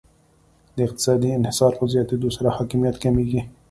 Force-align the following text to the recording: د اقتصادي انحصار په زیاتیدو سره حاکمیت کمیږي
د 0.75 0.77
اقتصادي 0.87 1.29
انحصار 1.33 1.71
په 1.79 1.85
زیاتیدو 1.93 2.29
سره 2.37 2.55
حاکمیت 2.57 2.95
کمیږي 3.03 3.41